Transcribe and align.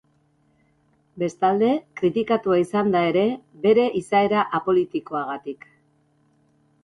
Bestalde 1.23 1.67
kritikatua 2.01 2.57
izan 2.61 2.89
da 2.97 3.03
ere, 3.09 3.25
bere 3.65 3.85
izaera 4.01 4.45
apolitikoagatik. 4.61 5.69